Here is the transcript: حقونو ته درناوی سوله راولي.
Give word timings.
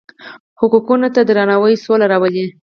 حقونو 0.59 1.07
ته 1.15 1.21
درناوی 1.27 1.75
سوله 1.85 2.05
راولي. 2.11 2.45